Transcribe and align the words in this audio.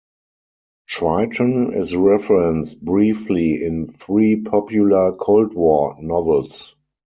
"Triton" 0.87 1.75
is 1.75 1.95
referenced 1.95 2.83
briefly 2.83 3.63
in 3.63 3.87
three 3.93 4.35
popular 4.35 5.11
Cold 5.11 5.53
War 5.53 5.95
novels. 5.99 6.75